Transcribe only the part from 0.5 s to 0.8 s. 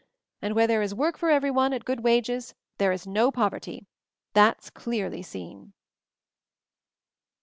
where